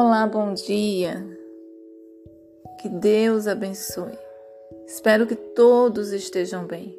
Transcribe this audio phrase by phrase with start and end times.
[0.00, 1.26] Olá, bom dia.
[2.80, 4.16] Que Deus abençoe.
[4.86, 6.96] Espero que todos estejam bem.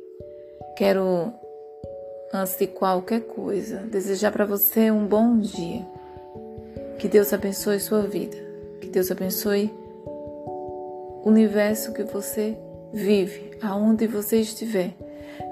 [0.75, 1.31] Quero,
[2.33, 5.87] antes de qualquer coisa, desejar para você um bom dia.
[6.97, 8.35] Que Deus abençoe sua vida.
[8.81, 9.73] Que Deus abençoe
[10.05, 12.57] o universo que você
[12.91, 14.93] vive, aonde você estiver.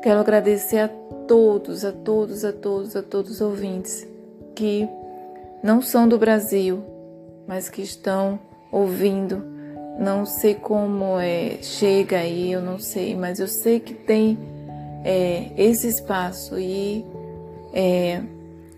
[0.03, 4.05] Quero agradecer a todos, a todos, a todos, a todos os ouvintes
[4.53, 4.85] que
[5.63, 6.96] não são do Brasil,
[7.47, 8.39] mas que estão
[8.71, 9.43] ouvindo.
[9.99, 14.37] Não sei como é, chega aí, eu não sei, mas eu sei que tem
[15.03, 17.03] é, esse espaço e
[17.73, 18.21] é,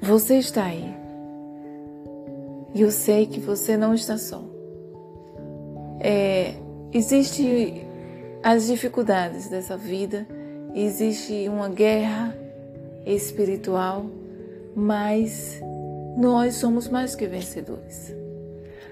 [0.02, 0.96] você está aí.
[2.74, 4.42] E eu sei que você não está só.
[6.00, 6.54] É,
[6.94, 7.86] existe
[8.42, 10.26] as dificuldades dessa vida,
[10.74, 12.34] existe uma guerra
[13.06, 14.06] espiritual,
[14.76, 15.60] mas
[16.16, 18.14] nós somos mais que vencedores.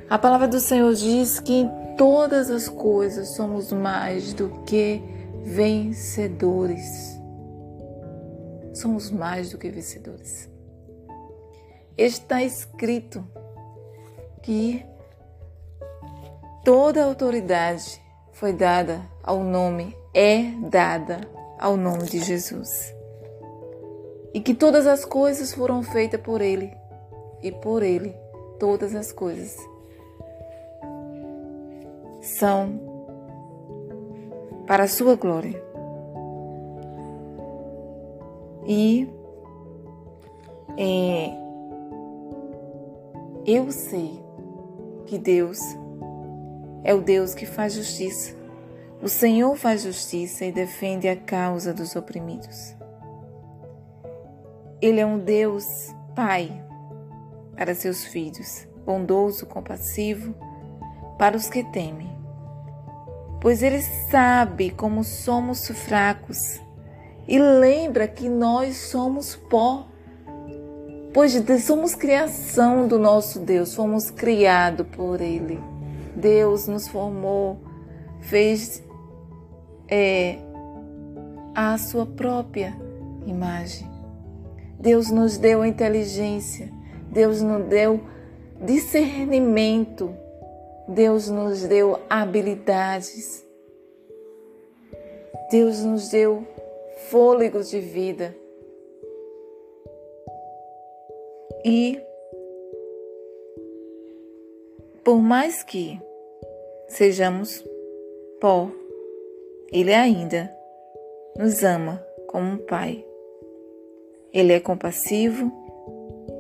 [0.10, 5.02] A palavra do Senhor diz que em todas as coisas somos mais do que
[5.44, 7.20] vencedores.
[8.74, 10.50] Somos mais do que vencedores.
[11.98, 13.22] Está escrito
[14.42, 14.86] que
[16.64, 21.20] toda autoridade foi dada ao nome, é dada
[21.60, 22.96] ao nome de Jesus.
[24.34, 26.72] E que todas as coisas foram feitas por Ele,
[27.44, 28.16] e por Ele
[28.58, 29.58] todas as coisas
[32.28, 32.80] são
[34.68, 35.64] para a sua glória.
[38.68, 39.10] E
[40.78, 41.32] é,
[43.46, 44.22] eu sei
[45.06, 45.58] que Deus
[46.84, 48.36] é o Deus que faz justiça.
[49.02, 52.76] O Senhor faz justiça e defende a causa dos oprimidos.
[54.82, 55.66] Ele é um Deus
[56.14, 56.64] Pai
[57.56, 60.36] para seus filhos, bondoso, compassivo
[61.18, 62.17] para os que temem
[63.40, 66.60] pois Ele sabe como somos fracos
[67.28, 69.88] e lembra que nós somos pó.
[71.14, 71.34] Pois
[71.64, 75.60] somos criação do nosso Deus, fomos criados por Ele.
[76.16, 77.60] Deus nos formou,
[78.22, 78.84] fez
[79.88, 80.38] é,
[81.54, 82.76] a sua própria
[83.26, 83.90] imagem.
[84.80, 86.72] Deus nos deu inteligência,
[87.12, 88.00] Deus nos deu
[88.64, 90.16] discernimento
[90.88, 93.46] Deus nos deu habilidades.
[95.52, 96.46] Deus nos deu
[97.10, 98.36] fôlego de vida.
[101.66, 102.00] E
[105.04, 106.00] por mais que
[106.88, 107.66] sejamos
[108.40, 108.70] pó,
[109.72, 110.54] Ele ainda
[111.38, 113.06] nos ama como um Pai.
[114.34, 115.52] Ele é compassivo,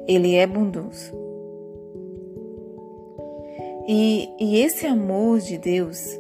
[0.08, 1.27] Ele é bondoso.
[3.88, 6.20] E, e esse amor de Deus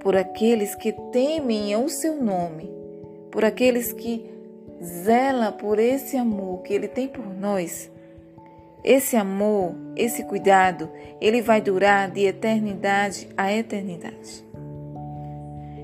[0.00, 2.70] por aqueles que temem o seu nome,
[3.30, 4.28] por aqueles que
[4.82, 7.90] zela por esse amor que ele tem por nós.
[8.82, 10.90] Esse amor, esse cuidado,
[11.20, 14.42] ele vai durar de eternidade a eternidade.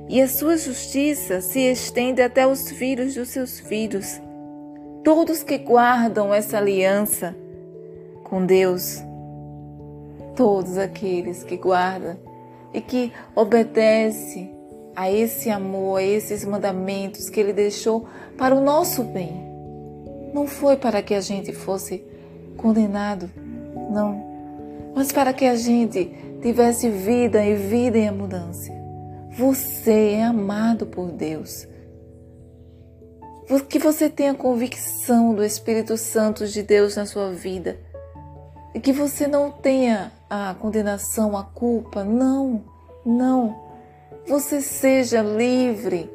[0.08, 4.20] E a sua justiça se estende até os filhos dos seus filhos.
[5.04, 7.36] Todos que guardam essa aliança
[8.24, 9.02] com Deus,
[10.36, 12.16] todos aqueles que guardam
[12.72, 14.54] e que obedecem
[14.94, 19.44] a esse amor, a esses mandamentos que Ele deixou para o nosso bem.
[20.32, 22.04] Não foi para que a gente fosse
[22.56, 23.30] condenado,
[23.90, 26.10] não, mas para que a gente
[26.42, 28.74] tivesse vida e vida em abundância.
[29.30, 31.66] Você é amado por Deus.
[33.68, 37.78] Que você tenha convicção do Espírito Santo de Deus na sua vida
[38.74, 42.04] e que você não tenha a condenação, a culpa.
[42.04, 42.62] Não,
[43.04, 43.56] não.
[44.26, 46.10] Você seja livre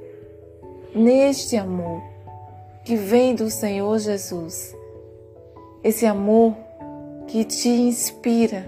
[0.93, 2.01] neste amor
[2.83, 4.75] que vem do Senhor Jesus.
[5.83, 6.55] Esse amor
[7.27, 8.65] que te inspira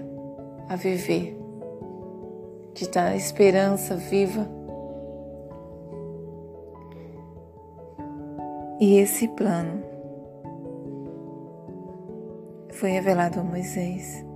[0.69, 1.38] a viver,
[2.74, 4.48] te dá esperança viva.
[8.80, 9.84] E esse plano
[12.72, 14.32] foi revelado a Moisés.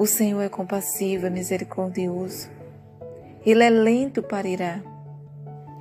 [0.00, 2.48] O Senhor é compassivo, é misericordioso.
[3.44, 4.82] Ele é lento para irar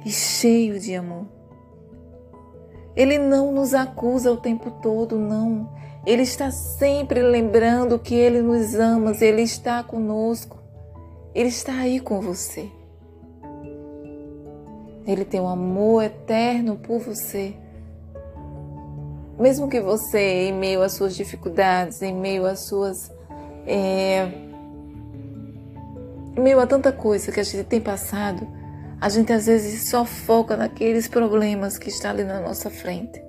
[0.06, 1.26] e cheio de amor.
[2.98, 5.70] Ele não nos acusa o tempo todo, não.
[6.06, 10.62] Ele está sempre lembrando que Ele nos ama, Ele está conosco.
[11.34, 12.70] Ele está aí com você.
[15.08, 17.56] Ele tem um amor eterno por você.
[19.40, 23.18] mesmo que você, em meio às suas dificuldades, em meio às suas.
[23.66, 24.30] É,
[26.40, 28.48] meio a tanta coisa que a gente tem passado,
[29.00, 33.22] a gente às vezes só foca naqueles problemas que estão ali na nossa frente.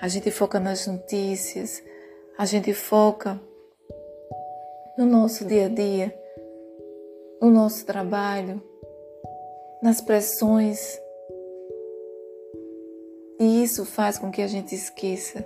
[0.00, 1.82] A gente foca nas notícias,
[2.38, 3.38] a gente foca
[4.96, 6.14] no nosso dia a dia,
[7.40, 8.62] no nosso trabalho,
[9.82, 10.98] nas pressões.
[13.38, 15.44] E isso faz com que a gente esqueça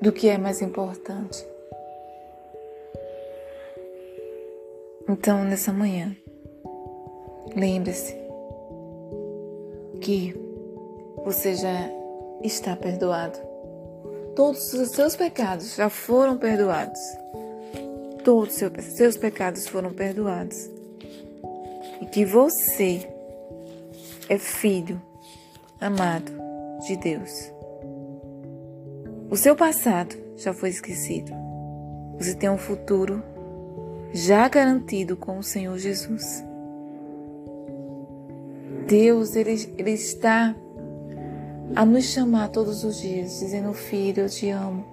[0.00, 1.51] do que é mais importante.
[5.12, 6.16] Então, nessa manhã,
[7.54, 8.16] lembre-se
[10.00, 10.34] que
[11.22, 11.90] você já
[12.42, 13.38] está perdoado.
[14.34, 16.98] Todos os seus pecados já foram perdoados.
[18.24, 20.70] Todos os seus pecados foram perdoados.
[22.00, 23.06] E que você
[24.30, 24.98] é filho
[25.78, 26.32] amado
[26.86, 27.52] de Deus.
[29.30, 31.30] O seu passado já foi esquecido.
[32.16, 33.22] Você tem um futuro
[34.12, 36.44] já garantido com o Senhor Jesus.
[38.86, 40.54] Deus, ele, ele está
[41.74, 44.84] a nos chamar todos os dias, dizendo: Filho, eu te amo.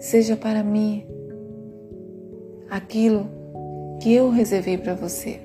[0.00, 1.06] Seja para mim
[2.70, 3.26] aquilo
[4.00, 5.40] que eu reservei para você.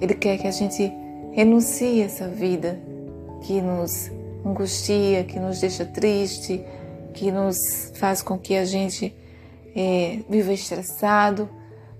[0.00, 0.92] Ele quer que a gente
[1.32, 2.78] renuncie essa vida
[3.42, 4.10] que nos
[4.44, 6.64] angustia, que nos deixa triste,
[7.16, 9.16] que nos faz com que a gente
[9.74, 11.48] é, viva estressado,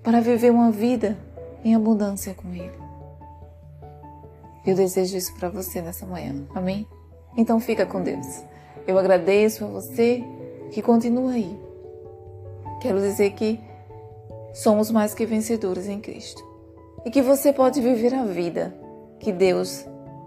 [0.03, 1.17] para viver uma vida
[1.65, 2.71] em abundância com Ele.
[4.65, 6.45] Eu desejo isso para você nessa manhã.
[6.53, 6.87] Amém?
[7.35, 8.25] Então fica com Deus.
[8.85, 10.23] Eu agradeço a você
[10.71, 11.59] que continua aí.
[12.79, 13.59] Quero dizer que
[14.53, 16.45] somos mais que vencedores em Cristo.
[17.05, 18.73] E que você pode viver a vida
[19.19, 19.83] que Deus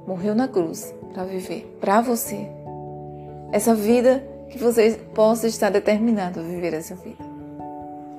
[0.07, 2.49] morreu na cruz para viver para você.
[3.53, 7.25] Essa vida que você possa estar determinado a viver essa vida.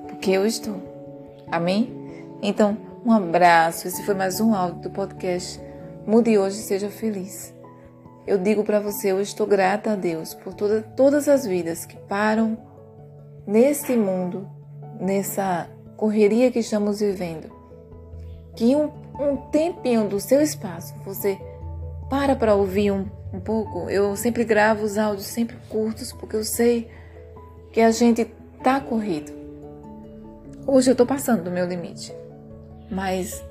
[0.08, 0.76] Porque eu estou.
[1.50, 1.92] Amém?
[2.42, 3.86] Então, um abraço.
[3.86, 5.60] Esse foi mais um áudio do podcast
[6.06, 7.54] Mude hoje e seja feliz.
[8.26, 11.96] Eu digo para você, eu estou grata a Deus por toda, todas as vidas que
[11.96, 12.56] param
[13.46, 14.48] nesse mundo,
[15.00, 17.52] nessa correria que estamos vivendo.
[18.56, 18.90] Que um,
[19.20, 21.38] um tempinho do seu espaço você
[22.12, 23.88] para para ouvir um, um pouco.
[23.88, 26.90] Eu sempre gravo os áudios sempre curtos porque eu sei
[27.72, 28.26] que a gente
[28.62, 29.32] tá corrido.
[30.66, 32.14] Hoje eu estou passando do meu limite,
[32.90, 33.42] mas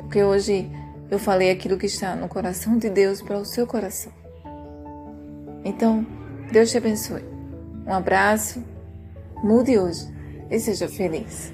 [0.00, 0.68] porque hoje
[1.08, 4.12] eu falei aquilo que está no coração de Deus para o seu coração.
[5.64, 6.04] Então,
[6.50, 7.24] Deus te abençoe.
[7.86, 8.60] Um abraço,
[9.36, 10.12] mude hoje
[10.50, 11.52] e seja feliz.